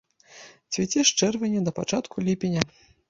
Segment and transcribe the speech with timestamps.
[0.77, 2.65] Цвіце з чэрвеня да пачатку ліпеня.